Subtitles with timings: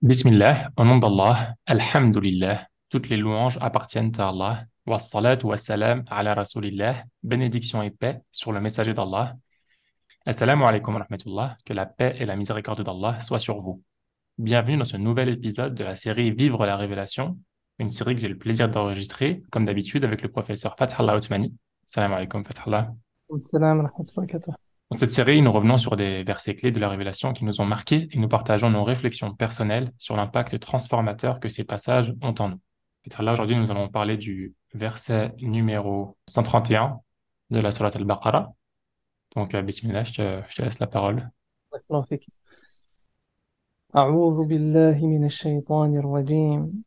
[0.00, 4.64] Bismillah, au nom d'Allah, Alhamdulillah, toutes les louanges appartiennent à Allah.
[4.86, 4.98] Wa
[5.42, 9.34] wa salam ala rasulillah, bénédiction et paix sur le messager d'Allah.
[10.24, 13.82] Assalamu alaikum wa rahmatullah, que la paix et la miséricorde d'Allah soient sur vous.
[14.38, 17.36] Bienvenue dans ce nouvel épisode de la série Vivre la révélation,
[17.80, 21.52] une série que j'ai le plaisir d'enregistrer, comme d'habitude, avec le professeur Fathallah Othmani.
[21.88, 22.92] Assalamu alaikum Fathallah.
[23.40, 24.67] Salam wa rahmatullah.
[24.91, 27.65] Dans cette série, nous revenons sur des versets clés de la révélation qui nous ont
[27.65, 32.49] marqués et nous partageons nos réflexions personnelles sur l'impact transformateur que ces passages ont en
[32.49, 32.59] nous.
[33.05, 36.99] Et là, aujourd'hui, nous allons parler du verset numéro 131
[37.49, 38.53] de la Surat al-Baqarah.
[39.35, 41.29] Donc, euh, bismillah, je te, je te laisse la parole.
[43.95, 46.83] أعوذ بالله من الشيطان الرجيم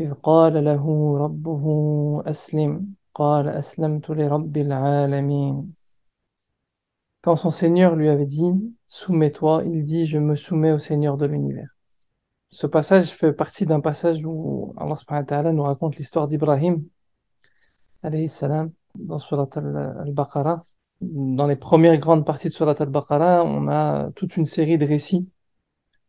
[0.00, 0.84] إذ قال له
[1.18, 1.64] ربه
[2.26, 5.74] أسلم قال أسلمت لرب العالمين
[7.21, 8.53] quand son Seigneur lui avait dit
[8.87, 11.69] Soumets-toi, il dit Je me soumets au Seigneur de l'univers.
[12.49, 16.83] Ce passage fait partie d'un passage où Allah nous raconte l'histoire d'Ibrahim,
[18.95, 20.63] dans Surat al-Baqarah.
[21.01, 25.27] Dans les premières grandes parties de Surat al-Baqarah, on a toute une série de récits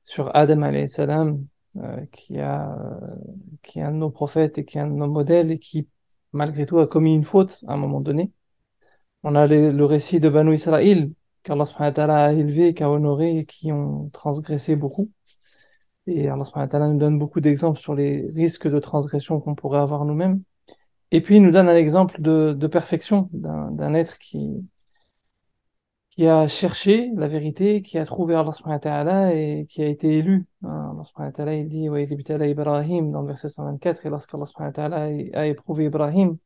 [0.05, 1.45] sur Adam salam,
[1.77, 3.17] euh, qui, a, euh,
[3.63, 5.89] qui est un de nos prophètes et qui est un de nos modèles et qui,
[6.33, 8.33] malgré tout, a commis une faute à un moment donné.
[9.23, 11.11] On a le récit de Banu Israël,
[11.43, 11.65] qu'Allah
[12.27, 15.11] a élevé, qu'a honoré et qui ont transgressé beaucoup.
[16.07, 20.43] Et Allah nous donne beaucoup d'exemples sur les risques de transgression qu'on pourrait avoir nous-mêmes.
[21.11, 24.65] Et puis il nous donne un exemple de, perfection d'un être qui,
[26.21, 30.47] a cherché la vérité, qui a trouvé Allah et qui a été élu.
[30.65, 36.39] Hein, Allah il dit Ibrahim dans le verset 124 et lorsqu'Allah a éprouvé Ibrahim,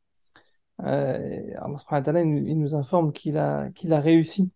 [0.79, 4.51] Allah il nous informe qu'il a, réussi.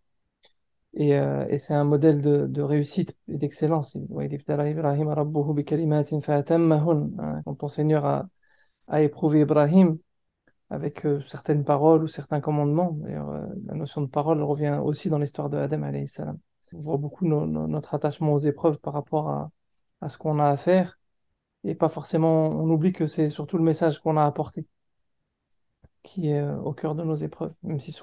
[0.94, 3.98] Et, euh, et c'est un modèle de, réussite et d'excellence.
[3.98, 4.06] Hein,
[7.46, 8.30] quand ton Seigneur a,
[9.02, 9.98] éprouvé Ibrahim
[10.70, 12.98] avec euh, certaines paroles ou certains commandements.
[13.06, 15.90] Euh, la notion de parole revient aussi dans l'histoire de Adam.
[16.74, 19.52] On voit beaucoup notre attachement aux épreuves par rapport à,
[20.02, 21.00] à ce qu'on a à faire
[21.64, 24.66] et pas forcément, on oublie que c'est surtout le message qu'on a apporté
[26.08, 27.96] qui est euh, au cœur de nos épreuves, même si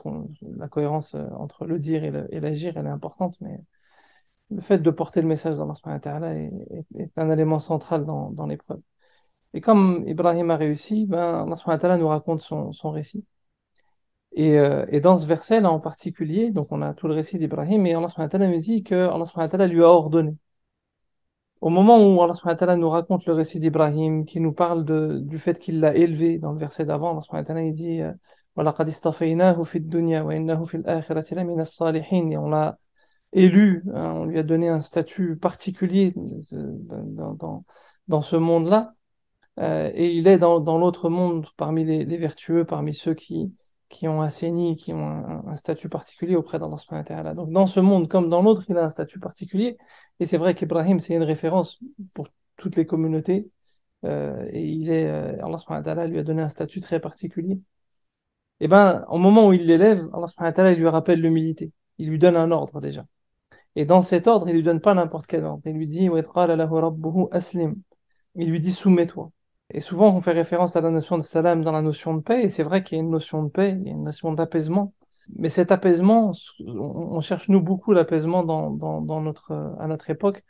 [0.43, 3.59] la cohérence euh, entre le dire et l'agir, elle est importante, mais
[4.51, 8.47] le fait de porter le message d'Allah est, est, est un élément central dans, dans
[8.47, 8.81] l'épreuve.
[9.55, 13.25] Et comme Ibrahim a réussi, ben, Allah nous raconte son, récit.
[14.33, 17.87] Et, euh, et, dans ce verset-là en particulier, donc on a tout le récit d'Ibrahim,
[17.87, 18.09] et Allah
[18.49, 20.37] nous dit que Allah lui a ordonné
[21.65, 24.85] au moment où Allah nous raconte le récit d'Ibrahim, qui nous parle
[25.25, 28.03] du fait qu'il l'a élevé dans le verset d'avant, Allah dit
[32.33, 32.79] et on l'a
[33.33, 36.13] élu, hein, on lui a donné un statut particulier
[38.09, 38.93] dans, ce monde-là,
[39.59, 43.55] euh, et il est dans, l'autre monde parmi les, vertueux, parmi ceux qui,
[43.95, 45.07] qui ont assaini, qui ont
[45.47, 47.35] un, statut particulier auprès d'Allah.
[47.35, 49.79] Donc dans ce monde comme dans l'autre, il a un statut particulier.
[50.21, 51.79] Et c'est vrai qu'Ibrahim, c'est une référence
[52.13, 53.49] pour toutes les communautés.
[54.05, 57.61] Euh, et il est, euh, Allah lui a donné un statut très particulier.
[58.61, 61.73] Et ben, au moment où il l'élève, Allah lui rappelle l'humilité.
[61.99, 63.07] Il lui donne un ordre déjà.
[63.77, 65.63] Et dans cet ordre, il lui donne pas n'importe quel ordre.
[65.67, 66.09] Il lui dit,
[68.37, 69.31] il lui dit, soumets-toi.
[69.75, 72.45] Et souvent, on fait référence à la notion de salam dans la notion de paix,
[72.45, 74.33] et c'est vrai qu'il y a une notion de paix, il y a une notion
[74.33, 74.95] d'apaisement.
[75.37, 80.45] Mais cet apaisement, on cherche nous beaucoup l'apaisement notre, à notre époque,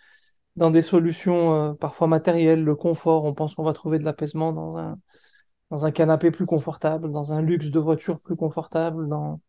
[0.57, 3.25] dans des solutions euh, parfois matérielles, le confort.
[3.25, 7.71] On pense qu'on va trouver de l'apaisement dans un, canapé plus confortable, dans un luxe
[7.71, 9.41] de voiture plus confortable, dans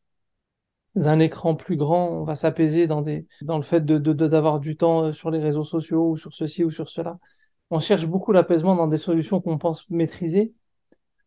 [0.96, 2.08] un écran plus grand.
[2.22, 6.18] On va s'apaiser dans, le fait d'avoir du temps euh, sur les réseaux sociaux ou
[6.18, 7.18] sur ceci ou sur cela
[7.70, 10.54] on cherche beaucoup l'apaisement dans des solutions qu'on pense maîtriser,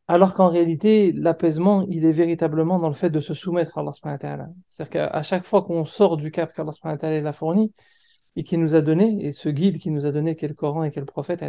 [0.06, 4.49] alors qu'en réalité, l'apaisement, il est véritablement dans le fait de se soumettre à Allah
[4.66, 6.72] C'est-à-dire qu'à chaque fois qu'on sort du cap qu'Allah
[7.28, 7.72] a fourni,
[8.34, 10.91] et qui nous a donné, et ce guide qui nous a donné, quel Coran et
[10.91, 11.44] quel prophète,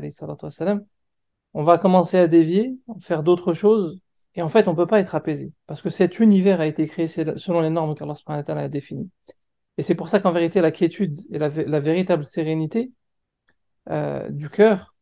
[1.54, 4.02] on va commencer à dévier, faire d'autres choses,
[4.36, 7.08] et en fait, on peut pas être apaisé, parce que cet univers a été créé
[7.08, 9.10] selon les normes qu'Allah a définies.
[9.78, 12.92] Et c'est pour ça qu'en vérité, la quiétude et la véritable sérénité,
[13.90, 14.96] euh, du cœur,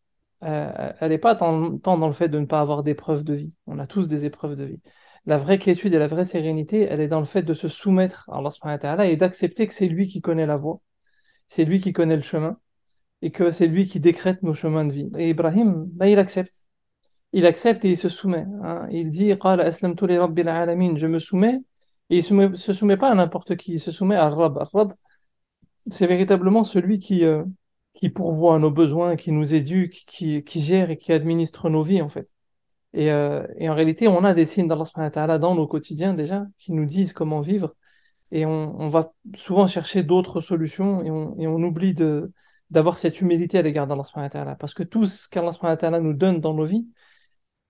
[0.44, 3.54] euh, elle n'est pas tant, dans le fait de ne pas avoir d'épreuves de vie.
[3.66, 4.82] On a tous des épreuves de vie.
[5.26, 8.30] La vraie quiétude et la vraie sérénité, elle est dans le fait de se soumettre
[8.30, 10.80] à Allah et d'accepter que c'est lui qui connaît la voie,
[11.48, 12.58] c'est lui qui connaît le chemin,
[13.22, 15.10] et que c'est lui qui décrète nos chemins de vie.
[15.18, 16.54] Et Ibrahim, bah, il accepte.
[17.34, 18.46] Il accepte et il se soumet.
[18.64, 18.88] Hein.
[18.92, 21.60] Il dit Je me soumets.
[22.10, 24.58] Et il ne se soumet pas à n'importe qui, il se soumet à Rab.
[24.74, 24.94] Rab,
[25.90, 27.44] c'est véritablement celui qui, euh,
[27.98, 31.82] qui pourvoit à nos besoins, qui nous éduque, qui, qui gère et qui administre nos
[31.82, 32.32] vies, en fait.
[32.94, 36.14] Et, euh, et en réalité, on a des signes d'Allah wa ta'ala dans nos quotidiens
[36.14, 37.76] déjà, qui nous disent comment vivre.
[38.32, 42.32] Et on, on va souvent chercher d'autres solutions et on, et on oublie de,
[42.70, 44.04] d'avoir cette humilité à l'égard d'Allah.
[44.60, 46.88] Parce que tout ce qu'Allah nous donne dans nos vies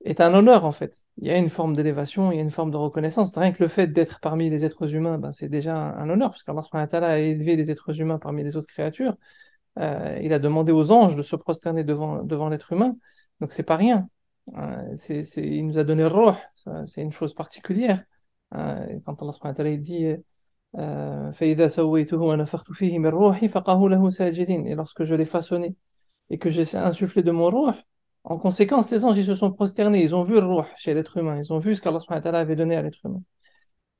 [0.03, 1.03] est un honneur, en fait.
[1.19, 3.35] Il y a une forme d'élévation, il y a une forme de reconnaissance.
[3.37, 6.43] Rien que le fait d'être parmi les êtres humains, ben, c'est déjà un, honneur, parce
[6.43, 9.15] qu'Allah a élevé les êtres humains parmi les autres créatures.
[9.77, 12.95] Euh, il a demandé aux anges de se prosterner devant, devant l'être humain.
[13.39, 14.09] Donc c'est pas rien.
[14.57, 16.33] Euh, c'est, il nous a donné roh,
[16.85, 18.03] c'est une chose particulière.
[18.55, 20.23] Euh, quand Allah dit et
[24.75, 25.75] lorsque je l'ai façonné
[26.29, 27.71] et que j'ai insufflé de mon roh,
[28.23, 31.37] en conséquence, les anges se sont prosternés, ils ont vu le roh chez l'être humain,
[31.37, 33.21] ils ont vu ce qu'Allah subhanahu avait donné à l'être humain.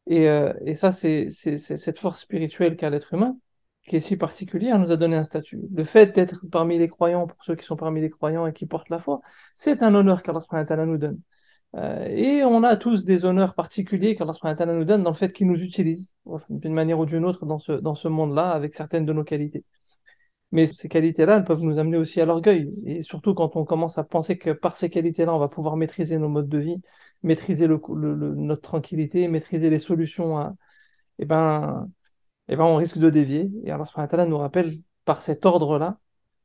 [0.08, 0.28] Et,
[0.66, 3.38] et ça, c'est, c'est cette force spirituelle qu'a l'être humain
[3.88, 5.62] qui est si particulière, nous a donné un statut.
[5.74, 8.66] Le fait d'être parmi les croyants, pour ceux qui sont parmi les croyants et qui
[8.68, 9.22] portent la foi,
[9.56, 11.20] c'est un honneur qu'Allah nous donne.
[11.76, 14.34] Euh, et on a tous des honneurs particuliers qu'Allah
[14.74, 16.14] nous donne dans le fait qu'il nous utilise
[16.50, 19.64] d'une manière ou d'une autre dans ce, dans ce monde-là avec certaines de nos qualités.
[20.52, 22.70] Mais ces qualités-là, elles peuvent nous amener aussi à l'orgueil.
[22.86, 26.18] Et surtout quand on commence à penser que par ces qualités-là, on va pouvoir maîtriser
[26.18, 26.82] nos modes de vie,
[27.24, 30.56] maîtriser le, le, notre tranquillité, maîtriser les solutions à,
[31.20, 31.90] eh ben,
[32.49, 33.51] eh ben, on risque de dévier.
[33.65, 35.99] Et Allah subhanahu nous rappelle par cet ordre-là,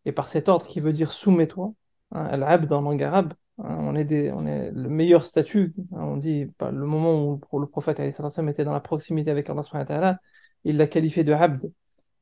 [0.05, 1.73] et par cet ordre qui veut dire soumets-toi,
[2.11, 5.73] hein, al-abd dans langue arabe, hein, on, est des, on est le meilleur statut.
[5.93, 10.15] Hein, on dit, le moment où le prophète était dans la proximité avec Allah subhanahu
[10.63, 11.71] il l'a qualifié de abd.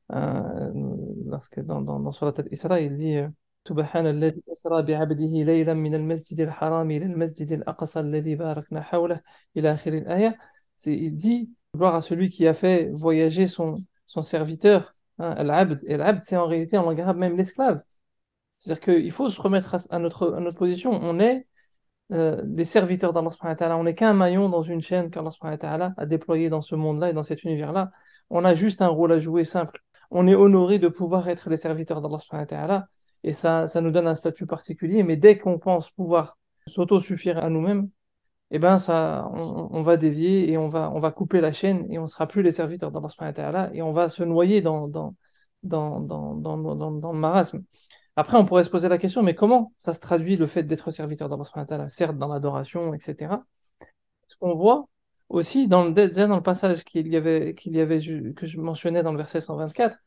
[0.08, 0.72] Hein,
[1.26, 3.18] lorsque dans, dans, dans Surat al-Isra, il dit
[3.68, 9.20] سبحان الذي أسرى بعبده ليلا من المسجد الحرام إلى المسجد الأقصى الذي باركنا حوله
[9.56, 10.38] إلى آخر الآية.
[10.86, 13.75] Il dit Gloire à celui qui a fait voyager son,
[14.21, 16.21] serviteur, hein, Al-Abd.
[16.21, 17.81] C'est en réalité en langue arabe même l'esclave.
[18.57, 20.91] C'est-à-dire qu'il faut se remettre à, notre, position.
[20.91, 21.47] On est
[22.11, 23.29] euh, les serviteurs d'Allah.
[23.77, 27.23] On n'est qu'un maillon dans une chaîne qu'Allah a déployé dans ce monde-là et dans
[27.23, 27.91] cet univers-là.
[28.29, 29.79] On a juste un rôle à jouer simple.
[30.11, 32.87] On est honoré de pouvoir être les serviteurs d'Allah.
[33.23, 35.03] Et ça, ça nous donne un statut particulier.
[35.03, 36.37] Mais dès qu'on pense pouvoir
[36.67, 37.89] s'auto-suffire à nous-mêmes,
[38.51, 41.99] eh ben ça, on, va dévier et on va, on va couper la chaîne et
[41.99, 45.15] on sera plus les serviteurs d'Allah subhanahu et on va se noyer dans, dans,
[45.63, 47.63] dans, dans, dans, dans, le marasme.
[48.17, 50.91] Après, on pourrait se poser la question, mais comment ça se traduit le fait d'être
[50.91, 53.35] serviteur d'Allah subhanahu Certes, dans l'adoration, etc.
[54.27, 54.87] Ce qu'on voit
[55.29, 57.99] aussi, dans le, déjà dans le passage qu'il y avait, qu'il y avait,
[58.35, 59.97] que je mentionnais dans le verset 124,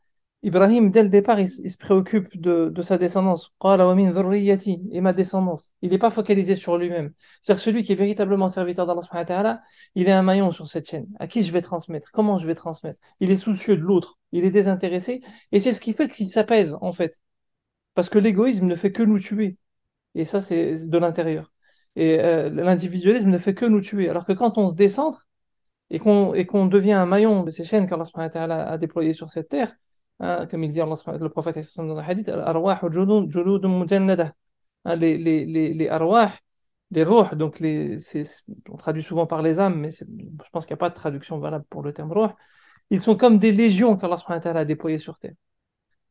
[0.43, 3.51] Ibrahim, dès le départ, il, se préoccupe de, sa descendance.
[3.63, 5.73] Et ma descendance.
[5.81, 7.13] Il n'est pas focalisé sur lui-même.
[7.41, 9.63] C'est-à-dire celui qui est véritablement serviteur d'Allah,
[9.95, 11.07] il est un maillon sur cette chaîne.
[11.19, 12.11] À qui je vais transmettre?
[12.11, 12.99] Comment je vais transmettre?
[13.19, 14.19] Il est soucieux de l'autre.
[14.31, 15.21] Il est désintéressé.
[15.51, 17.19] Et c'est ce qui fait qu'il s'apaise, en fait.
[17.95, 19.57] Parce que l'égoïsme ne fait que nous tuer.
[20.13, 21.51] Et ça, c'est de l'intérieur.
[21.95, 24.09] Et euh, l'individualisme ne fait que nous tuer.
[24.09, 25.27] Alors que quand on se décentre
[25.89, 29.49] et qu'on et qu'on devient un maillon de ces chaînes qu'Allah a déployées sur cette
[29.49, 29.75] terre,
[30.19, 32.29] Comme il dit Allah, le prophète dans le hadith,
[34.85, 36.31] les, les, les, les arwah,
[36.91, 37.61] les ruh, donc
[38.69, 40.05] on traduit souvent par les âmes, mais je
[40.51, 42.29] pense qu'il n'y a pas de traduction valable pour le terme ruh,
[42.91, 45.33] ils sont comme des légions qu'Allah a déployées sur terre.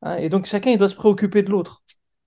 [0.03, 1.83] Hein, et donc chacun il doit se préoccuper de l'autre.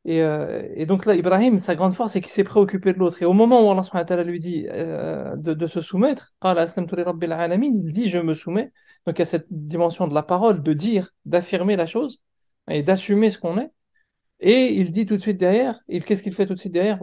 [0.08, 3.22] Et, euh, et, donc là, Ibrahim, sa grande force, c'est qu'il s'est préoccupé de l'autre.
[3.22, 8.18] Et au moment où Allah lui dit euh, de, de, se soumettre, il dit Je
[8.18, 8.72] me soumets.
[9.06, 12.22] Donc il y a cette dimension de la parole, de dire, d'affirmer la chose
[12.70, 13.70] et d'assumer ce qu'on est.
[14.40, 17.00] Et il dit tout de suite derrière, qu'est-ce qu'il fait tout de suite derrière?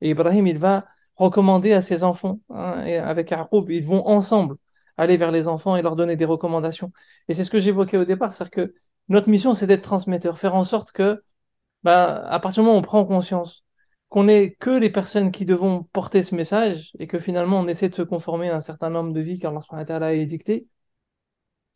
[0.00, 4.56] Et Ibrahim, il va recommander à ses enfants, hein, et avec Yaqub, ils vont ensemble
[4.96, 6.92] aller vers les enfants et leur donner des recommandations.
[7.28, 8.74] Et c'est ce que j'évoquais au départ, c'est-à-dire que
[9.08, 11.22] notre mission, c'est d'être transmetteur, faire en sorte que,
[11.82, 13.64] bah, à partir du moment où on prend conscience
[14.08, 17.88] qu'on n'est que les personnes qui devons porter ce message et que finalement on essaie
[17.88, 19.60] de se conformer à un certain nombre de vies qu'Allah
[20.06, 20.68] a édicté,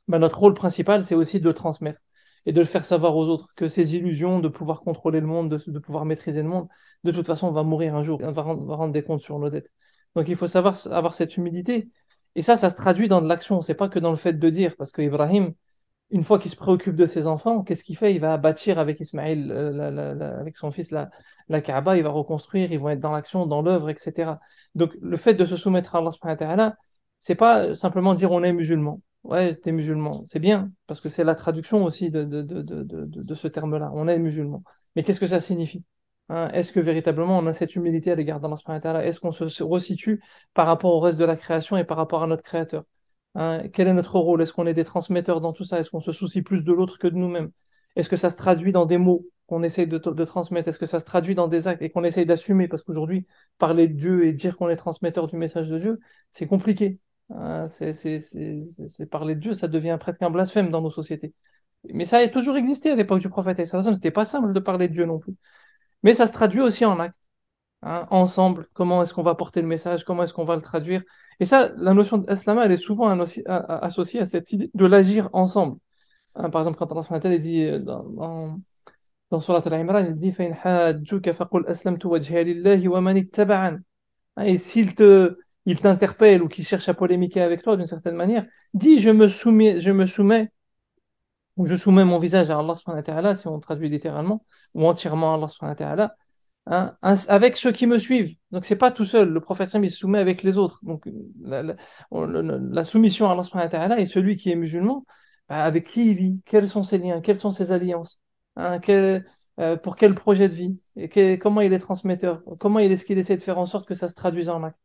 [0.09, 2.01] bah, notre rôle principal, c'est aussi de le transmettre
[2.47, 5.51] et de le faire savoir aux autres que ces illusions de pouvoir contrôler le monde,
[5.51, 6.69] de, pouvoir maîtriser le monde,
[7.05, 9.23] de toute façon, on va mourir un jour, on va rendre, va rendre des comptes
[9.23, 9.71] sur nos dettes.
[10.15, 11.91] Donc il faut savoir avoir cette humilité.
[12.37, 13.61] Et ça, ça se traduit dans de l'action.
[13.61, 15.53] C'est pas que dans le fait de dire, parce que Ibrahim,
[16.11, 18.15] une fois qu'il se préoccupe de ses enfants, qu'est-ce qu'il fait?
[18.15, 22.79] Il va bâtir avec Ismaël, euh, avec son fils, la, Kaaba, il va reconstruire, ils
[22.79, 24.39] vont être dans l'action, dans l'œuvre, etc.
[24.75, 26.73] Donc le fait de se soumettre à Allah subhanahu
[27.19, 29.01] c'est pas simplement dire on est musulman.
[29.25, 34.09] Ouais, t'es musulman, c'est bien, parce que c'est la traduction aussi de, ce terme-là, on
[34.09, 34.63] est musulman.
[34.97, 35.85] Mais qu'est-ce que ça signifie?
[36.29, 38.57] Hein Est-ce que véritablement on a cette humilité à l'égard d'Allah
[39.05, 40.23] Est-ce qu'on se resitue
[40.55, 42.85] par rapport au reste de la création et par rapport à notre Créateur?
[43.39, 44.43] Hein, quel est notre rôle?
[44.43, 45.79] Est-ce qu'on est des transmetteurs dans tout ça?
[45.79, 47.53] Est-ce qu'on se soucie plus de l'autre que de nous-mêmes?
[47.95, 50.69] Est-ce que ça se traduit dans des mots qu'on essaye de, transmettre?
[50.69, 52.67] Est-ce que ça se traduit dans des actes et qu'on essaye d'assumer?
[52.67, 53.29] Parce qu'aujourd'hui,
[53.59, 56.01] parler de Dieu et dire qu'on est transmetteur du message de Dieu,
[56.33, 56.99] c'est compliqué.
[57.31, 61.33] Hein, c'est parler de Dieu, ça devient presque un blasphème dans nos sociétés.
[61.85, 63.65] Mais ça a toujours existé à l'époque du prophète.
[63.65, 65.35] C'était pas simple de parler de Dieu non plus.
[66.03, 67.15] Mais ça se traduit aussi en actes.
[67.83, 71.03] Hein, ensemble, comment est-ce qu'on va porter le message, comment est-ce qu'on va le traduire.
[71.39, 73.09] Et ça, la notion d'Islam, elle est souvent
[73.47, 75.79] associée à cette idée de l'agir ensemble.
[76.35, 78.61] Hein, par exemple, quand Allah il dit euh, dans, dans,
[79.31, 80.35] dans Surat Al-Imran, il dit
[83.51, 88.17] hein, Et s'il te, il t'interpelle ou qu'il cherche à polémiquer avec toi d'une certaine
[88.17, 88.45] manière,
[88.75, 90.51] dis je me soumets, je me soumets
[91.57, 94.45] ou je soumets mon visage à Allah subhanahu si on traduit littéralement,
[94.75, 96.09] ou entièrement à Allah subhanahu
[96.69, 98.37] hein, avec ceux qui me suivent.
[98.51, 100.81] Donc c'est pas tout seul, le prophète il se soumet avec les autres.
[100.85, 101.09] Donc
[101.43, 101.63] la,
[102.11, 105.05] la, soumission à Allah et celui qui est musulman,
[105.49, 108.21] bah, avec qui il vit, quels sont ses liens, quelles sont ses alliances,
[108.57, 110.79] hein, euh, pour quel projet de vie,
[111.41, 113.95] comment il est transmetteur, comment il est ce qu'il essaie de faire en sorte que
[113.95, 114.79] ça se traduise en acte.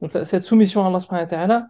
[0.00, 1.68] Donc cette soumission à Allah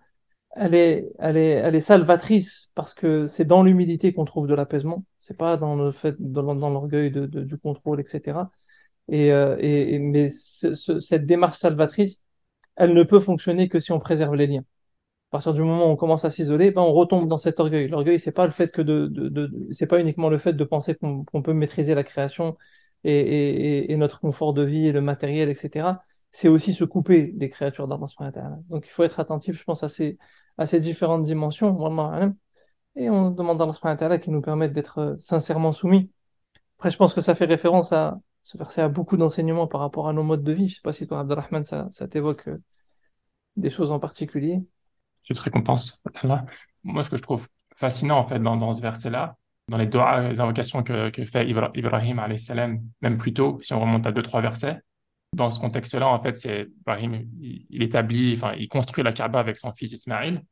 [0.56, 4.54] elle est, elle est, elle est salvatrice parce que c'est dans l'humilité qu'on trouve de
[4.54, 5.04] l'apaisement.
[5.18, 8.38] C'est pas dans le fait, dans, l'orgueil du contrôle, etc.
[9.09, 12.23] Et, euh, et, mais cette démarche salvatrice,
[12.76, 14.64] elle ne peut fonctionner que si on préserve les liens.
[15.30, 17.88] À partir du moment où on commence à s'isoler, ben on retombe dans cet orgueil.
[17.88, 22.57] L'orgueil, c'est pas pas uniquement le fait de penser qu'on peut maîtriser la création
[23.04, 26.04] et, notre confort de vie et le matériel, etc.
[26.33, 28.07] C'est aussi se couper des créatures d'Allah.
[28.69, 30.19] Donc il faut être attentif, je pense, à ces,
[30.59, 31.76] à ces différentes dimensions.
[32.97, 36.11] Et on demande à Allah qui nous permette d'être euh, sincèrement soumis.
[36.78, 40.09] Après, je pense que ça fait référence à ce verset à beaucoup d'enseignements par rapport
[40.09, 40.69] à nos modes de vie.
[40.69, 42.59] Je sais pas si toi, Abdelrahman, ça, ça t'évoque euh,
[43.54, 44.61] des choses en particulier.
[45.23, 46.02] Tu te récompenses.
[46.83, 49.37] Moi, ce que je trouve fascinant, en fait, dans, ce verset-là,
[49.69, 54.04] dans les doigts, les invocations que, fait Ibrahim, salam, même plus tôt, si on remonte
[54.09, 54.80] à deux, trois versets,
[55.33, 59.59] dans ce contexte-là, en fait, c'est Ibrahim, il, établit, enfin, il construit la Kaaba avec
[59.59, 60.42] son fils Ismaïl,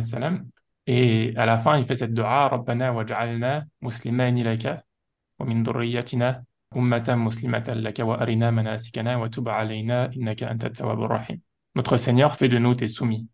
[0.00, 0.48] salam,
[0.88, 4.82] et à la fin, il fait cette dua, Rabbana waj'alna muslimani laka,
[5.38, 5.62] wa min
[11.74, 13.28] Notre Seigneur, fait de nous tes soumis.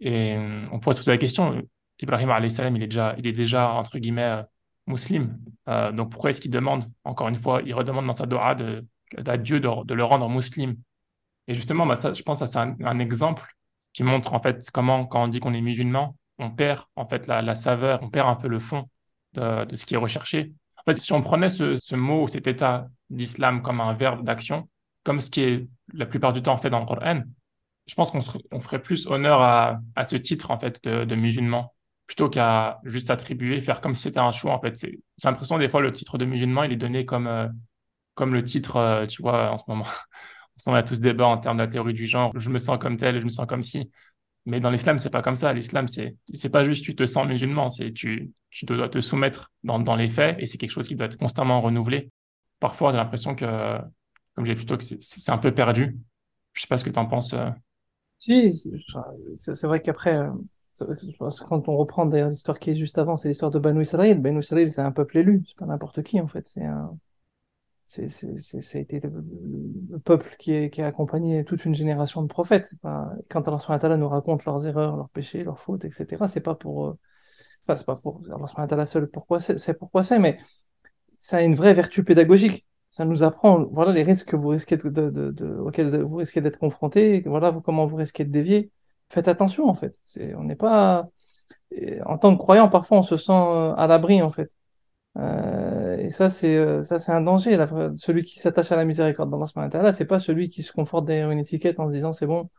[0.00, 0.36] Et
[0.72, 1.62] on pourrait se poser la question,
[2.00, 4.42] Ibrahim salam, il est déjà, il est déjà, entre guillemets,
[4.86, 5.38] musulman.
[5.68, 8.86] Euh, donc pourquoi est-ce qu'il demande, encore une fois, il redemande dans sa dua de,
[9.26, 10.74] à Dieu de, le rendre musulman
[11.48, 13.46] Et justement, bah, ça, je pense que c'est un, exemple
[13.92, 17.26] qui montre en fait comment, quand on dit qu'on est musulman, on perd en fait
[17.26, 18.88] la, saveur, on perd un peu le fond
[19.34, 20.52] de, ce qui est recherché.
[20.76, 24.68] En fait, si on prenait ce, ce mot, cet état d'islam comme un verbe d'action,
[25.02, 27.22] comme ce qui est la plupart du temps fait dans le Coran,
[27.86, 31.74] je pense qu'on ferait plus honneur à, à, ce titre en fait de, musulman
[32.06, 34.52] plutôt qu'à juste attribuer, faire comme si c'était un choix.
[34.52, 37.48] En fait, c'est l'impression des fois le titre de musulman, il est donné comme euh,
[38.14, 39.86] comme le titre, euh, tu vois, en ce moment.
[40.66, 42.32] on a tous débat en termes de la théorie du genre.
[42.36, 43.90] Je me sens comme tel, je me sens comme si.
[44.46, 45.52] Mais dans l'islam, c'est pas comme ça.
[45.52, 49.52] L'islam, c'est c'est pas juste tu te sens musulman, c'est tu tu dois te soumettre
[49.64, 52.10] dans dans les faits et c'est quelque chose qui doit être constamment renouvelé.
[52.60, 53.78] Parfois, j'ai l'impression que,
[54.34, 55.98] comme j'ai plutôt que c'est un peu perdu.
[56.52, 57.34] Je sais pas ce que tu en penses.
[57.34, 57.50] Euh.
[58.18, 58.52] Si,
[59.34, 60.18] c'est vrai qu'après,
[61.48, 64.20] quand on reprend d'ailleurs l'histoire qui est juste avant, c'est l'histoire de Banu Israël.
[64.20, 66.46] Banu Israël, c'est un peuple élu, c'est pas n'importe qui en fait.
[66.46, 66.96] C'est un,
[67.86, 72.28] c'est, ça a été le, peuple qui, est, qui a accompagné toute une génération de
[72.28, 72.74] prophètes.
[72.80, 76.86] Pas, quand Allah nous raconte leurs erreurs, leurs péchés, leurs fautes, etc., c'est pas pour,
[76.86, 76.98] euh,
[77.66, 78.22] enfin, c'est pas pour
[78.56, 80.38] Allah seul pourquoi c'est, pourquoi c'est, mais
[81.18, 82.66] ça a une vraie vertu pédagogique.
[82.90, 87.22] Ça nous apprend, voilà, les risques que vous risquez de, auxquels vous risquez d'être confrontés,
[87.26, 88.70] voilà, comment vous risquez de dévier
[89.08, 90.00] faites attention en fait.
[90.36, 91.08] on n'est pas
[92.06, 94.50] en tant que croyant, parfois on se sent euh, à l'abri en fait.
[95.16, 97.56] Euh, et ça c'est euh, ça c'est un danger.
[97.94, 101.30] celui qui s'attache à la miséricorde dans là, c'est pas celui qui se conforte derrière
[101.30, 102.50] une étiquette en se disant c'est bon,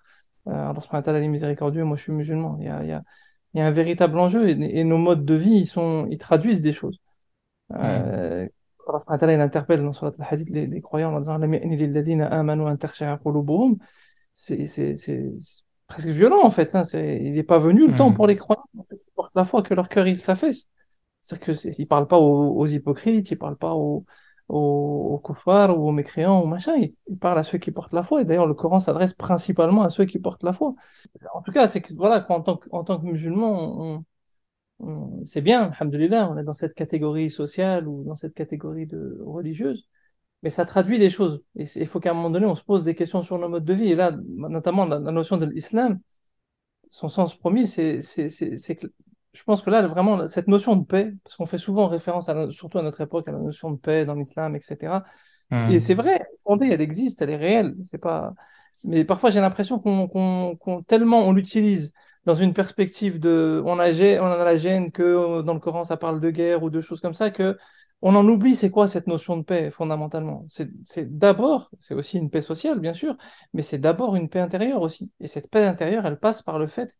[0.47, 2.57] euh, Allah est miséricordieux, moi je suis musulman.
[2.59, 3.03] Il il y a,
[3.55, 6.61] il y a un véritable enjeu et, nos modes de vie ils sont ils traduisent
[6.61, 6.99] des choses.
[7.73, 8.47] Euh,
[8.87, 11.39] Allah il interpelle dans Surat al-Hadith les, les, croyants en disant
[14.33, 15.29] c'est
[15.87, 16.75] presque violent en fait.
[16.75, 16.83] Hein.
[16.93, 18.13] il n'est pas venu le temps hmm.
[18.13, 18.65] pour les croyants.
[18.77, 20.69] En fait, ils portent la foi que leur cœur il s'affaisse.
[21.21, 24.05] C'est-à-dire qu'il ne parle pas aux, hypocrites, il ne parle pas aux,
[24.47, 26.75] aux, ou aux mécréants ou machin.
[26.77, 28.21] Il, parle à ceux qui portent la foi.
[28.21, 30.75] Et d'ailleurs, le Coran s'adresse principalement à ceux qui portent la foi.
[31.33, 34.03] En tout cas, c'est que voilà, en tant que, en tant que musulman,
[35.23, 39.87] c'est bien, alhamdoulilah, on est dans cette catégorie sociale ou dans cette catégorie de religieuse
[40.45, 41.43] mais ça traduit des choses.
[41.55, 43.65] Et il faut qu'à un moment donné, on se pose des questions sur nos modes
[43.65, 43.91] de vie.
[43.91, 45.99] Et là, notamment la, notion de l'islam,
[46.87, 47.99] son sens premier, c'est
[48.79, 48.87] que
[49.35, 52.49] je pense que là, vraiment, cette notion de paix, parce qu'on fait souvent référence, à,
[52.51, 55.05] surtout à notre époque, à la notion de paix dans l'islam, etc.
[55.67, 55.95] Et c'est Hmm.
[55.95, 57.75] vrai, fondée, elle existe, elle est réelle.
[57.83, 58.33] C'est pas...
[58.83, 61.93] Mais parfois, j'ai l'impression qu'on, qu'on, qu'on- tellement on l'utilise
[62.25, 63.61] dans une perspective de...
[63.65, 63.89] On a,
[64.21, 67.01] on a la gêne que dans le Coran, ça parle de guerre ou de choses
[67.01, 67.57] comme ça, que
[68.01, 70.45] on en oublie c'est quoi cette notion de paix, fondamentalement.
[70.47, 73.15] C'est c'est d'abord, c'est aussi une paix sociale, bien sûr,
[73.53, 75.11] mais c'est d'abord une paix intérieure aussi.
[75.19, 76.95] Et cette paix intérieure, elle passe par le fait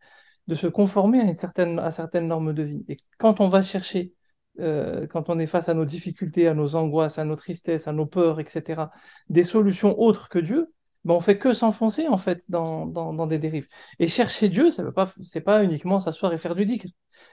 [0.48, 2.86] de se conformer à une certaine, à certaines normes de vie.
[2.88, 4.14] Et quand on va chercher
[4.60, 7.94] euh, quand on est face à nos difficultés, à nos angoisses, à nos tristesses, à
[7.94, 8.84] nos peurs, etc.,
[9.30, 10.72] des solutions autres que Dieu,
[11.04, 13.68] ben on fait que s'enfoncer en fait dans, dans, des dérives.
[14.00, 15.14] Et chercher Dieu, ça veut pas,
[15.46, 16.88] pas uniquement s'asseoir et faire du dhikr.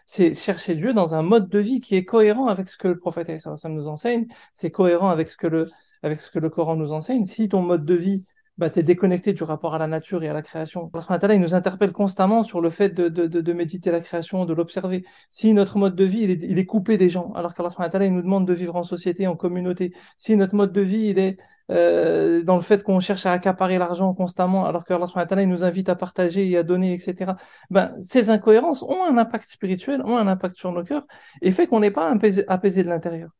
[0.04, 2.98] C'est chercher Dieu dans un mode de vie qui est cohérent avec ce que le
[2.98, 3.30] prophète
[3.64, 5.70] nous enseigne, c'est cohérent avec ce que le,
[6.02, 7.24] avec ce que le Coran nous enseigne.
[7.24, 8.24] Si ton mode de vie
[8.58, 10.90] bah, tu es déconnecté du rapport à la nature et à la création.
[11.08, 14.52] Allah il nous interpelle constamment sur le fait de, de, de, méditer la création, de
[14.52, 15.04] l'observer.
[15.30, 17.88] Si notre mode de vie, il est, il est coupé des gens, alors qu'Allah wa
[17.88, 19.94] ta'ala, il nous demande de vivre en société, en communauté.
[20.18, 21.38] Si notre mode de vie, il est
[21.70, 25.48] euh, dans le fait qu'on cherche à accaparer l'argent constamment, alors qu'Allah wa ta'ala, il
[25.48, 27.32] nous invite à partager et à donner, etc.
[27.70, 31.06] Ben, ces incohérences ont un impact spirituel, ont un impact sur nos cœurs,
[31.40, 33.30] et fait qu'on n'est pas apaisé, apaisé de l'intérieur.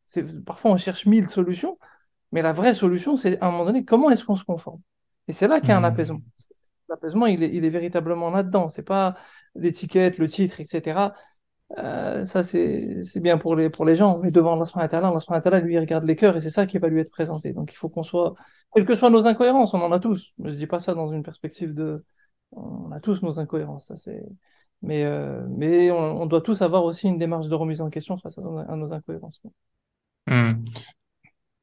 [0.46, 1.78] Parfois, on cherche mille solutions,
[2.32, 4.80] mais la vraie solution, c'est à un moment donné, comment est-ce qu'on se conforme?
[5.28, 6.18] Et c'est là qu'il y a un apaisement.
[6.18, 6.22] Hmm.
[6.88, 8.68] L'apaisement, il est, il est véritablement là-dedans.
[8.68, 9.14] C'est pas
[9.54, 11.12] l'étiquette, le titre, etc.
[11.78, 14.18] Euh, ça, c'est bien pour les, pour les gens.
[14.18, 16.88] Mais devant subhanahu wa ta'ala, lui, il regarde les cœurs et c'est ça qui va
[16.88, 17.52] lui être présenté.
[17.52, 18.34] Donc, il faut qu'on soit,
[18.74, 20.34] quelles que soient nos incohérences, on en a tous.
[20.44, 22.04] Je dis pas ça dans une perspective de,
[22.52, 23.86] on a tous nos incohérences.
[23.86, 24.22] Ça, c'est,
[24.82, 28.18] mais, euh, mais on, on doit tous avoir aussi une démarche de remise en question
[28.18, 29.40] face à, à nos incohérences.
[30.26, 30.64] Hmm.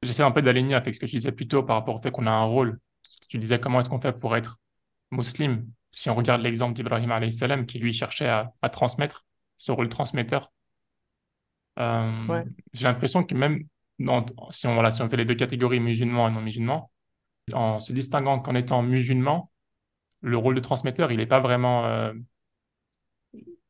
[0.01, 2.12] J'essaie un peu d'aligner avec ce que tu disais plus tôt par rapport au fait
[2.12, 2.80] qu'on a un rôle.
[3.28, 4.58] Tu disais comment est-ce qu'on fait pour être
[5.12, 5.63] musulman?
[5.92, 9.25] Si on regarde l'exemple d'Ibrahim salam qui lui cherchait à, à transmettre
[9.58, 10.51] ce rôle transmetteur,
[11.80, 12.44] euh, Ouais.
[12.74, 13.66] j'ai l'impression que même
[14.00, 16.91] dans- si on, voilà, si on fait les deux catégories musulmans et non musulmans,
[17.54, 19.52] en se distinguant qu'en étant musulman,
[20.22, 22.13] le rôle de transmetteur, il n'est pas vraiment, euh,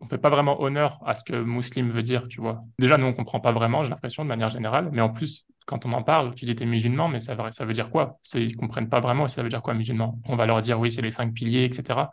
[0.01, 2.63] on fait pas vraiment honneur à ce que musulman veut dire, tu vois.
[2.79, 5.85] Déjà, nous, on comprend pas vraiment, j'ai l'impression, de manière générale, mais en plus, quand
[5.87, 8.19] on en parle, tu dis t'es musulman, mais ça, veut- ça veut dire quoi?
[8.23, 10.19] C'est, ils comprennent pas vraiment ça veut dire quoi, musulman.
[10.27, 12.11] On va leur dire, oui, c'est les cinq piliers, etc.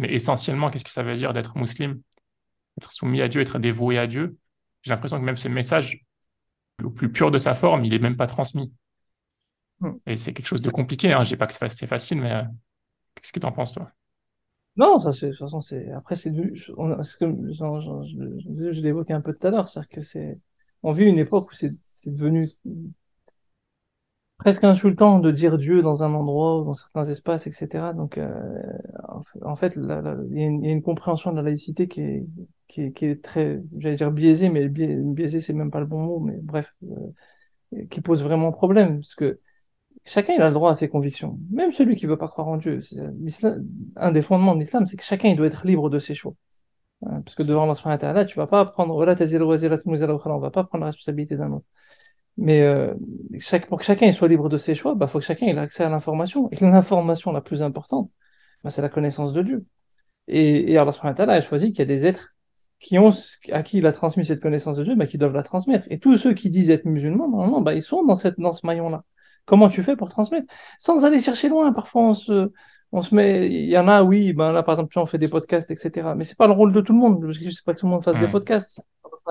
[0.00, 1.96] Mais essentiellement, qu'est-ce que ça veut dire d'être musulman?
[2.78, 4.38] Être soumis à Dieu, être dévoué à Dieu?
[4.82, 6.04] J'ai l'impression que même ce message,
[6.84, 8.72] au plus pur de sa forme, il est même pas transmis.
[9.80, 9.98] Hmm.
[10.06, 11.22] Et c'est quelque chose de compliqué, hein.
[11.24, 12.42] Je dis pas que c'est fa- c'est facile, mais euh,
[13.16, 13.92] qu'est-ce que tu en penses, toi?
[14.76, 18.72] Non, ça, c'est- de toute façon, c'est, après, c'est du, on- ce que, je, je,
[18.72, 20.38] je l'évoquais un peu tout à l'heure, c'est-à-dire que c'est,
[20.82, 21.72] on vit une époque où c'est,
[22.06, 22.48] devenu
[24.38, 27.92] presque insultant de dire Dieu dans un endroit ou dans certains espaces, etc.
[27.92, 28.30] Donc, euh,
[29.42, 29.82] en fait, il
[30.32, 32.26] y, y a une compréhension de la laïcité qui est,
[32.68, 35.86] qui est, qui est très, j'allais dire biaisée, mais bi- biaisée, c'est même pas le
[35.86, 36.72] bon mot, mais bref,
[37.74, 39.40] euh, qui pose vraiment problème, parce que
[40.06, 42.58] chacun il a le droit à ses convictions, même celui qui veut pas croire en
[42.58, 42.80] Dieu.
[43.96, 46.34] Un des fondements de l'islam, c'est que chacun il doit être libre de ses choix.
[47.00, 51.52] Parce que devant Allah tu vas pas prendre, on va pas prendre la responsabilité d'un
[51.52, 51.66] autre.
[52.36, 52.94] Mais euh,
[53.40, 55.58] chaque, pour que chacun il soit libre de ses choix, bah, faut que chacun ait
[55.58, 56.48] accès à l'information.
[56.52, 58.08] Et l'information la plus importante,
[58.62, 59.66] bah, c'est la connaissance de Dieu.
[60.28, 62.36] Et, et Allah a choisi qu'il y a des êtres
[62.80, 63.12] qui ont,
[63.50, 65.86] à qui il a transmis cette connaissance de Dieu, bah, qui doivent la transmettre.
[65.90, 68.64] Et tous ceux qui disent être musulmans, normalement, bah, ils sont dans, cette, dans ce
[68.66, 69.04] maillon-là.
[69.44, 70.46] Comment tu fais pour transmettre?
[70.78, 71.72] Sans aller chercher loin.
[71.72, 72.52] Parfois, on se,
[72.92, 75.06] on se met, il y en a, oui, ben là, par exemple, tu vois, on
[75.06, 76.14] fait des podcasts, etc.
[76.16, 77.22] Mais c'est pas le rôle de tout le monde.
[77.22, 78.82] Parce que c'est pas que tout le monde fasse des podcasts.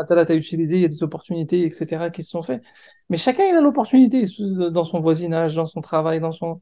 [0.10, 2.62] Là, tu as utilisé, il y a des opportunités, etc., qui se sont faites.
[3.10, 4.26] Mais chacun, il a l'opportunité
[4.72, 6.62] dans son voisinage, dans son travail, dans son.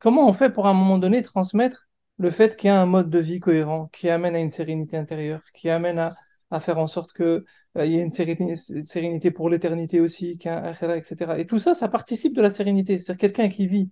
[0.00, 2.86] Comment on fait pour, à un moment donné, transmettre le fait qu'il y a un
[2.86, 6.12] mode de vie cohérent, qui amène à une sérénité intérieure, qui amène à,
[6.50, 7.44] à faire en sorte que
[7.76, 11.38] euh, y ait une sérénité, sérénité pour l'éternité aussi, qu'il etc.
[11.38, 12.98] Et tout ça, ça participe de la sérénité.
[12.98, 13.90] C'est-à-dire quelqu'un qui vit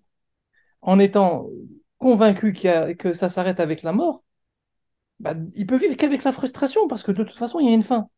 [0.81, 1.47] en étant
[2.03, 4.25] convaincu y a, que ça s'arrête avec la mort,
[5.21, 7.75] bah, il peut vivre qu'avec la frustration, parce que de toute façon, il y a
[7.75, 8.09] une fin.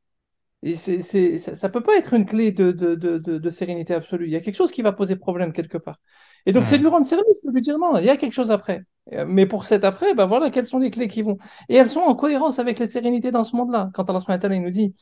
[0.62, 4.26] Et c'est, c'est, ça, ça peut pas être une clé de, de, de, sérénité absolue.
[4.26, 5.98] Il y a quelque chose qui va poser problème quelque part.
[6.46, 8.32] Et donc, c'est de lui rendre service, de lui dire non, il y a quelque
[8.32, 8.82] chose après.
[9.12, 11.36] Euh, Mais pour cet après, ben voilà, quelles sont les clés qui vont?
[11.68, 13.90] Et elles sont en cohérence avec les sérénités dans ce monde-là.
[13.92, 14.20] Quand Allah
[14.54, 14.94] il nous dit,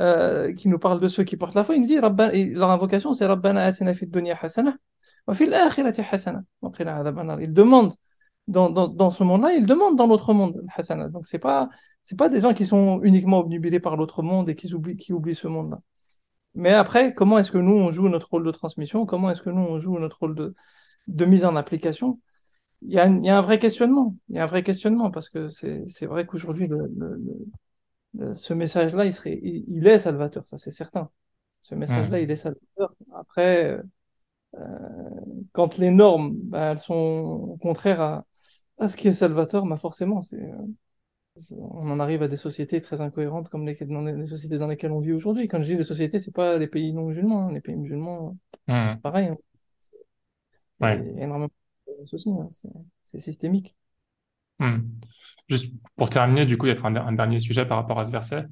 [0.00, 1.94] euh, qui nous parle de ceux qui portent la foi, il nous dit,
[2.32, 4.76] et leur invocation, c'est Rabbana atina fid dunya hasana,
[5.28, 6.42] wa fil akhirati hasana.
[7.40, 7.94] Ils demandent
[8.48, 11.08] dans, dans, dans ce monde-là, ils demandent dans l'autre monde, le hasana.
[11.08, 11.68] Donc, c'est pas,
[12.04, 15.12] c'est pas des gens qui sont uniquement obnubilés par l'autre monde et qui oublient, qui
[15.12, 15.80] oublient ce monde-là.
[16.54, 19.06] Mais après, comment est-ce que nous, on joue notre rôle de transmission?
[19.06, 20.54] Comment est-ce que nous, on joue notre rôle de,
[21.08, 22.20] de mise en application?
[22.82, 24.16] Il y a, il y a un vrai questionnement.
[24.28, 27.20] Il y a un vrai questionnement parce que c'est, vrai qu'aujourd'hui, le, le,
[28.14, 31.10] le- ce message-là, il serait, il, il est salvateur, ça c'est certain.
[31.62, 32.30] Ce message-là, il Hmm.
[32.30, 32.94] est salvateur.
[33.14, 33.80] Après,
[34.56, 35.20] euh,
[35.52, 38.26] quand les normes, bah, elles sont contraires à,
[38.78, 40.66] ah, ce qui est Salvatore, bah forcément, euh,
[41.50, 43.76] on en arrive à des sociétés très incohérentes comme les,
[44.26, 45.48] sociétés dans lesquelles on vit aujourd'hui.
[45.48, 47.48] Quand je dis les sociétés, c'est pas les pays non musulmans.
[47.48, 47.52] Hein.
[47.52, 48.36] Les pays musulmans,
[48.68, 48.96] mmh.
[49.02, 49.28] pareil.
[49.28, 49.36] Hein.
[50.80, 51.00] Ouais.
[51.04, 51.50] Il y a énormément
[52.00, 52.30] de soucis.
[52.30, 52.48] Hein.
[53.04, 53.76] C'est systémique.
[54.58, 54.78] Mmh.
[55.48, 58.10] Juste pour terminer, du coup, il y a un, dernier sujet par rapport à ce
[58.10, 58.44] verset,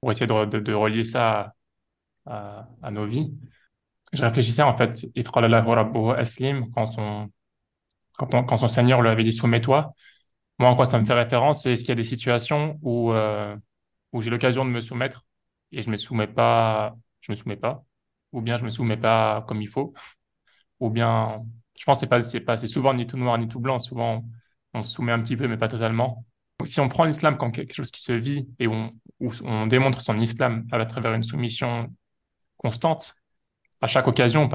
[0.00, 1.54] pour essayer de, relier ça
[2.26, 3.32] à, nos vies.
[4.12, 5.42] Je réfléchissais en fait, quand
[6.98, 7.30] on,
[8.18, 9.92] quand, on- quand son Seigneur lui avait dit soumets-toi.
[10.58, 13.12] Moi, en quoi ça me fait référence, c'est est-ce qu'il y a des situations où,
[13.12, 13.56] euh,
[14.12, 15.24] où j'ai l'occasion de me soumettre
[15.72, 17.84] et je me soumets pas, je me soumets pas,
[18.32, 19.94] ou bien je me soumets pas comme il faut,
[20.80, 21.42] ou bien,
[21.78, 24.24] je pense c'est pas, c'est pas, c'est souvent ni tout noir ni tout blanc, souvent
[24.74, 26.24] on se soumet un petit peu mais pas totalement.
[26.64, 30.00] Si on prend l'islam comme quelque chose qui se vit et on, où on démontre
[30.00, 31.88] son islam à travers une soumission
[32.58, 33.16] constante,
[33.82, 34.50] à chaque occasion,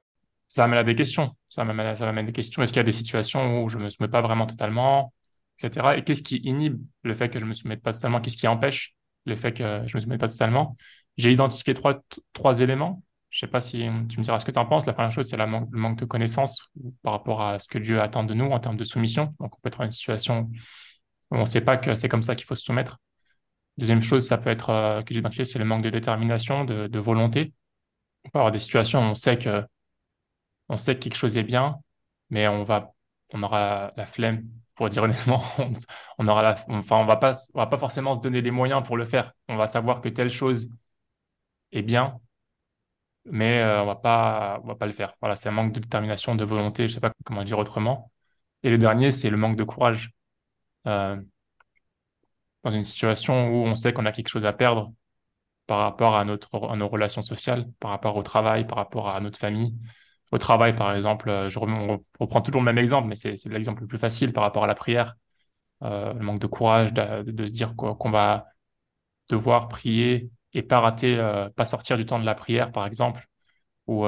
[0.49, 1.31] ça amène à des questions.
[1.47, 2.61] Ça m'amène, m'amène à des questions.
[2.61, 5.13] Est-ce qu'il y a des situations où je me soumets pas vraiment totalement,
[5.61, 5.95] etc.
[5.95, 8.19] Et qu'est-ce qui inhibe le fait que je me soumette pas totalement?
[8.19, 10.75] Qu'est-ce qui empêche le fait que je me soumette pas totalement?
[11.17, 13.03] J'ai identifié trois, éléments.
[13.29, 14.87] Je sais pas si tu me diras ce que tu en penses.
[14.87, 16.71] La première chose, c'est le manque de connaissances
[17.03, 19.35] par rapport à ce que Dieu attend de nous en termes de soumission.
[19.39, 20.49] Donc, on peut être dans une situation
[21.29, 22.97] où on ne sait pas que c'est comme ça qu'il faut se soumettre.
[23.77, 26.99] Deuxième chose, ça peut être, euh, que j'ai identifié, c'est le manque de détermination, de
[26.99, 27.53] volonté.
[28.25, 29.63] On peut avoir des situations où on sait que
[30.69, 31.79] on sait que quelque chose est bien,
[32.29, 32.93] mais on va,
[33.33, 35.71] on aura la flemme, pour dire honnêtement, on,
[36.19, 38.83] on aura la, enfin, on va pas, on va pas forcément se donner les moyens
[38.85, 39.33] pour le faire.
[39.47, 40.69] On va savoir que telle chose
[41.71, 42.19] est bien,
[43.25, 45.15] mais euh, on va pas, on va pas le faire.
[45.21, 48.11] Voilà, c'est un manque de détermination, de volonté, je sais pas comment dire autrement.
[48.63, 50.11] Et le dernier, c'est le manque de courage.
[50.87, 51.21] Euh,
[52.63, 54.93] dans une situation où on sait qu'on a quelque chose à perdre
[55.67, 59.19] par rapport à notre, à nos relations sociales, par rapport au travail, par rapport à
[59.21, 59.75] notre famille.
[60.31, 63.81] Au travail, par exemple, euh, je on reprend toujours le même exemple, mais c'est l'exemple
[63.81, 65.15] le plus facile par rapport à la prière.
[65.83, 68.47] Euh, le manque de courage de, se dire qu'on va
[69.29, 73.27] devoir prier et pas rater, euh, pas sortir du temps de la prière, par exemple.
[73.87, 74.05] Ou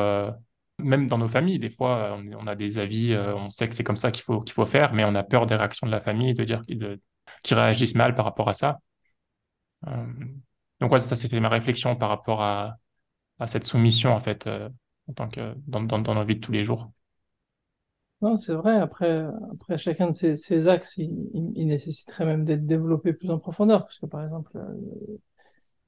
[0.77, 3.97] même dans nos familles, des fois, on, a des avis, on sait que c'est comme
[3.97, 6.36] ça qu'il faut, qu'il faut faire, mais on a peur des réactions de la famille,
[6.36, 8.79] de dire qu'ils réagissent mal par rapport à ça.
[10.79, 12.75] Donc ça, c'était ma réflexion par rapport à,
[13.39, 14.47] à cette soumission, en fait,
[15.08, 16.92] en tant que dans, dans, dans nos vies de tous les jours.
[18.22, 18.76] Non, c'est vrai.
[18.78, 23.32] Après, après chacun de ces, ces axes, il, il- il nécessiterait même d'être développé plus
[23.32, 23.82] en profondeur.
[23.86, 25.18] Parce que, par exemple, euh,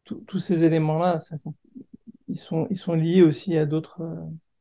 [0.03, 1.37] tous tous ces éléments-là, ça-
[2.29, 4.15] ils sont, ils sont liés aussi à d'autres, euh,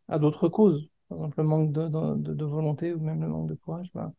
[0.08, 0.88] à d'autres causes.
[1.08, 1.88] Par exemple, le manque de,
[2.34, 3.90] de, volonté ou même le manque de courage.
[3.94, 4.14] Ben,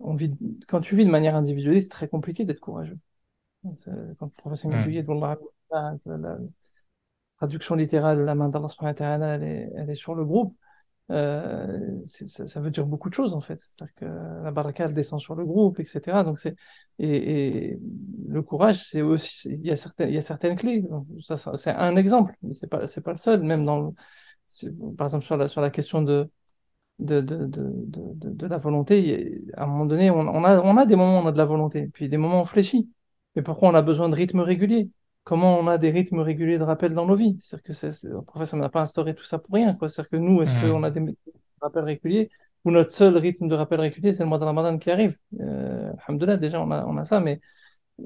[0.00, 0.32] on vit,
[0.68, 2.98] quand tu vis de manière individuelle, c'est très compliqué d'être courageux.
[4.18, 4.96] Quand le professeur Hmm.
[7.38, 8.68] Traduction littérale, la main d'Allah
[9.30, 10.54] elle est, elle est sur le groupe.
[11.12, 13.60] Euh, ça, veut dire beaucoup de choses en fait.
[13.60, 14.04] C'est-à-dire que
[14.42, 16.24] la baraka elle descend sur le groupe, etc.
[16.24, 16.56] Donc c'est
[16.98, 17.78] et,
[18.28, 20.84] le courage, c'est aussi il y a certaines il y a certaines clés.
[21.20, 23.42] C'est un exemple, mais c'est pas c'est pas le seul.
[23.42, 23.94] Même dans
[24.96, 26.28] par exemple sur la sur la question de
[26.98, 30.96] de, de, de, la volonté, à un moment donné, on, on a on a des
[30.96, 32.90] moments où on a de la volonté, puis des moments où on fléchit.
[33.34, 34.90] Mais pourquoi on a besoin de rythmes réguliers?
[35.26, 37.36] Comment on a des rythmes réguliers de rappel dans nos vies?
[37.40, 39.88] C'est-à-dire que c'est, c'est- le professeur n'a pas instauré tout ça pour rien, quoi.
[39.90, 40.92] C'est-à-dire que nous, est-ce qu'on a Hmm.
[40.92, 41.16] des
[41.62, 42.30] rappels réguliers
[42.64, 45.16] ou notre seul rythme de rappel régulier, c'est le mois de Ramadan qui arrive?
[45.40, 47.40] Euh, alhamdoulilah, déjà, on a, on a ça, mais
[48.00, 48.04] euh,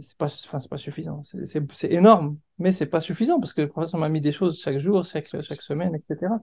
[0.00, 1.22] c'est pas, enfin, c'est pas suffisant.
[1.24, 4.32] C'est c'est- c'est énorme, mais c'est pas suffisant parce que le professeur m'a mis des
[4.32, 6.40] choses chaque jour, chaque, chaque semaine, etc.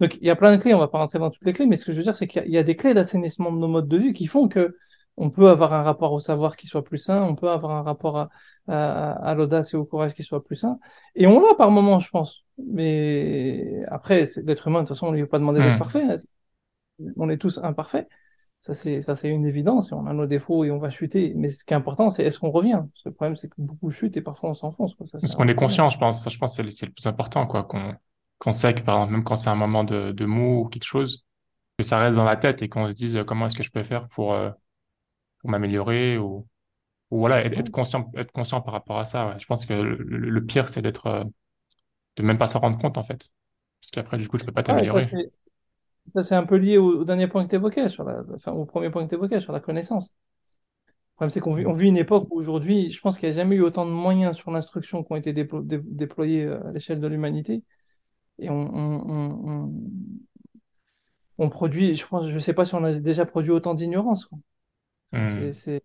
[0.00, 1.66] Donc, il y a plein de clés, on va pas rentrer dans toutes les clés,
[1.66, 2.94] mais ce que je veux dire, c'est qu'il y a, il y a des clés
[2.94, 4.76] d'assainissement de nos modes de vie qui font que
[5.18, 7.82] on peut avoir un rapport au savoir qui soit plus sain, on peut avoir un
[7.82, 8.28] rapport à,
[8.68, 10.78] à, à l'audace et au courage qui soit plus sain.
[11.14, 12.44] Et on l'a par moments, je pense.
[12.66, 15.78] Mais après, l'être humain, de toute façon, on lui a pas demandé d'être Hmm.
[15.78, 16.02] parfait.
[16.02, 16.16] hein.
[17.16, 18.08] On est tous imparfaits.
[18.60, 19.92] Ça, c'est, ça, c'est une évidence.
[19.92, 21.32] On a nos défauts et on va chuter.
[21.36, 22.80] Mais ce qui est important, c'est est-ce qu'on revient?
[22.92, 25.06] Parce que le problème, c'est que beaucoup chutent et parfois on s'enfonce, quoi.
[25.06, 26.22] Ça, Parce qu'on est conscient, je pense.
[26.22, 27.64] Ça, je pense que c'est le, c'est le plus important, quoi.
[27.64, 27.94] Qu'on
[28.38, 30.84] qu'on sait que, par exemple, même quand c'est un moment de, de mou ou quelque
[30.84, 31.24] chose,
[31.78, 33.70] que ça reste dans la tête et qu'on se dise euh, comment est-ce que je
[33.70, 34.50] peux faire pour, euh,
[35.40, 36.46] pour m'améliorer ou,
[37.10, 39.28] ou voilà, être, conscient, être conscient par rapport à ça.
[39.30, 39.38] ouais.
[39.38, 41.24] Je pense que le, le- le pire, c'est d'être, euh,
[42.16, 43.30] de même pas s'en rendre compte, en fait.
[43.82, 45.14] Parce qu'après, du coup, tu peux pas ça, t'améliorer.
[46.14, 48.52] ça, c'est un peu lié au, au dernier point que tu évoquais, sur la, enfin,
[48.52, 50.12] au premier point que tu évoquais, sur la connaissance.
[51.12, 53.34] Le problème, c'est qu'on vit, on vit une époque où aujourd'hui, je pense qu'il n'y
[53.34, 56.64] a jamais eu autant de moyens sur l'instruction qui ont été déplo- dé- déployés euh,
[56.68, 57.64] à l'échelle de l'humanité.
[58.38, 59.72] Et on, on, on, on-
[61.38, 64.28] on produit, je pense, je sais pas si on a déjà produit autant d'ignorance,
[65.12, 65.82] Enfin, c'est,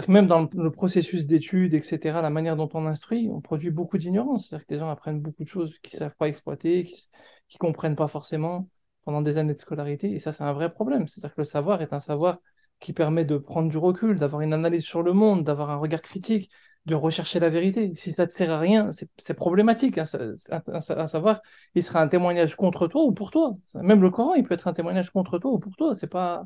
[0.00, 3.98] que même dans le processus d'études, etc., la manière dont on instruit, on produit beaucoup
[3.98, 4.48] d'ignorance.
[4.48, 7.08] C'est-à-dire que les gens apprennent beaucoup de choses qu'ils ne savent pas exploiter, qu'ils
[7.54, 8.68] ne comprennent pas forcément
[9.04, 10.12] pendant des années de scolarité.
[10.12, 11.08] Et ça, c'est un vrai problème.
[11.08, 12.38] C'est-à-dire que le savoir est un savoir
[12.80, 16.02] qui permet de prendre du recul, d'avoir une analyse sur le monde, d'avoir un regard
[16.02, 16.50] critique,
[16.86, 17.92] de rechercher la vérité.
[17.94, 19.98] Si ça ne te sert à rien, c'est problématique.
[19.98, 20.04] Hein.
[20.50, 21.42] À, savoir,
[21.74, 23.56] il sera un témoignage contre toi ou pour toi.
[23.74, 25.94] Même le Coran, il peut être un témoignage contre toi ou pour toi.
[25.94, 26.44] C'est pas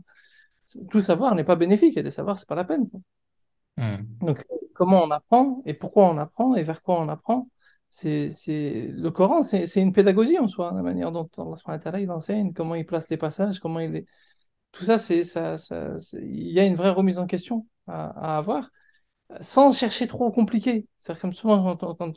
[0.90, 1.92] tout savoir n'est pas bénéfique.
[1.92, 2.88] Il y a des savoirs, c'est pas la peine.
[3.76, 3.96] Hmm.
[4.20, 7.48] Donc, comment on apprend et pourquoi on apprend et vers quoi on apprend
[7.88, 8.30] c'est,
[8.92, 12.84] le Coran, c'est, une pédagogie en soi, la manière dont Allah il enseigne, comment il
[12.84, 14.06] place les passages, comment il est...
[14.72, 15.56] Tout ça, c'est, ça,
[16.12, 18.70] il y a une vraie remise en question à, avoir,
[19.40, 20.86] sans chercher trop compliqué.
[20.98, 22.12] C'est comme souvent, quand,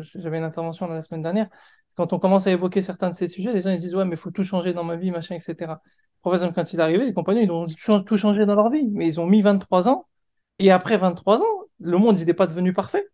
[0.00, 1.48] j'avais une intervention la semaine dernière,
[1.96, 4.14] quand on commence à évoquer certains de ces sujets, les gens ils disent Ouais, mais
[4.14, 5.74] il faut tout changer dans ma vie, machin, etc.
[6.22, 9.06] Professeur, quand il est arrivé, les compagnons, ils ont tout changé dans leur vie, mais
[9.06, 10.06] ils ont mis 23 ans
[10.58, 13.06] et après 23 ans, le monde, il n'est pas devenu parfait.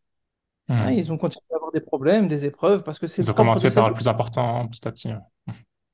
[0.69, 0.95] Hein, hmm.
[0.95, 3.73] ils ont continué à avoir des problèmes, des épreuves, parce que c'est Ils ont commencé
[3.73, 5.11] par le plus important petit à petit.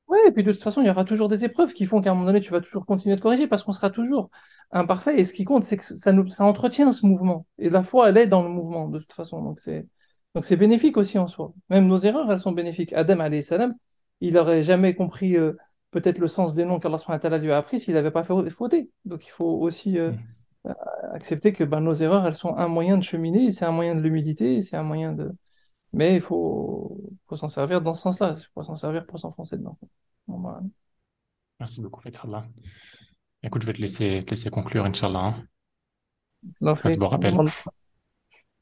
[0.07, 2.11] Oui, et puis de toute façon, il y aura toujours des épreuves qui font qu'à
[2.11, 4.29] un moment donné, tu vas toujours continuer de corriger parce qu'on sera toujours
[4.71, 5.19] imparfait.
[5.19, 7.45] Et ce qui compte, c'est que ça, nous, ça entretient ce mouvement.
[7.59, 9.41] Et la foi, elle est dans le mouvement, de toute façon.
[9.43, 9.87] Donc c'est,
[10.33, 11.53] donc c'est bénéfique aussi en soi.
[11.69, 12.93] Même nos erreurs, elles sont bénéfiques.
[12.93, 13.73] Adam, salam,
[14.21, 15.53] il n'aurait jamais compris euh,
[15.93, 18.91] peut-être le sens des noms qu'Allah lui a appris s'il n'avait pas fait fauté.
[19.05, 19.97] Donc il faut aussi.
[19.97, 20.17] Euh, hmm
[21.11, 24.01] accepter que ben, nos erreurs, elles sont un moyen de cheminer, c'est un moyen de
[24.01, 25.31] l'humilité, c'est un moyen de...
[25.91, 29.57] Mais il faut, faut s'en servir dans ce sens-là, il faut s'en servir pour s'enfoncer
[29.57, 29.77] dedans.
[30.27, 30.69] Ben,
[31.59, 32.45] Merci beaucoup, Faithallah.
[33.43, 35.35] Écoute, je vais te laisser, te laisser conclure, Inch'Allah.
[36.61, 36.75] Hein.
[36.75, 37.33] fait, bon rappel.
[37.35, 37.51] On demande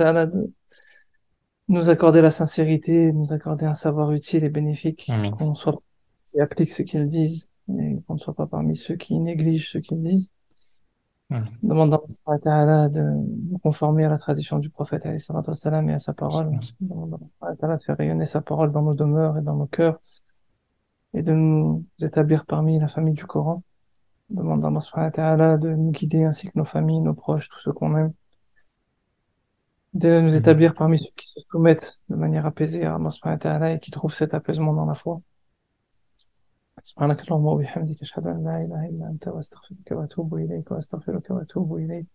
[0.00, 0.52] à de
[1.68, 5.80] nous accorder la sincérité, nous accorder un savoir utile et bénéfique, qu'on soit
[6.26, 9.78] qui applique ce qu'ils disent et qu'on ne soit pas parmi ceux qui négligent ce
[9.78, 10.30] qu'ils disent.
[11.30, 11.40] Mmh.
[11.62, 16.58] Demandons à de nous conformer à la tradition du prophète salam, et à sa parole.
[16.80, 19.98] Demandons à de faire rayonner sa parole dans nos demeures et dans nos cœurs
[21.14, 23.62] et de nous établir parmi la famille du Coran.
[24.30, 28.12] Demandons à de nous guider ainsi que nos familles, nos proches, tous ceux qu'on aime
[29.93, 30.35] De nous mmh.
[30.35, 34.33] établir parmi ceux qui se soumettent de manière apaisée à Allah et qui trouvent cet
[34.33, 35.21] apaisement dans la foi.
[36.83, 42.05] سبحانك اللهم وبحمدك أشهد أن لا إله إلا أنت وأستغفرك وأتوب إليك وأستغفرك وأتوب إليك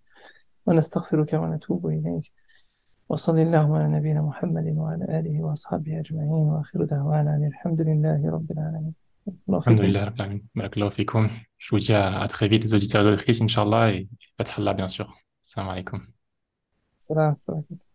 [0.66, 2.32] ونستغفرك ونتوب إليك
[3.08, 8.50] وصلى اللهم على نبينا محمد وعلى آله وأصحابه أجمعين وآخر دعوانا أن الحمد لله رب
[8.50, 8.94] العالمين
[9.48, 12.74] الحمد لله رب العالمين بارك الله فيكم Je vous dis à, à très vite les
[12.74, 15.14] auditeurs et auditrices, Inch'Allah, et Fathallah, bien sûr.
[15.42, 16.00] Salam alaikum.
[17.07, 17.86] Salam, salam.